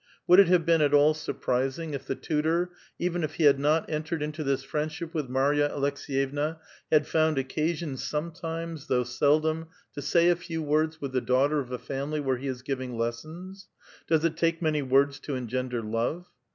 [0.25, 3.87] Would it have been at all surprising if the tutor, even if he had not
[3.87, 6.57] entered into this f riendshi[) with Marya Aleks6yevna,
[6.91, 11.59] had found occasion some times, though seldom, to say a few words with the daughter
[11.59, 13.67] of a family where he is giving lessons?
[14.07, 16.27] Does it take many words to engender love?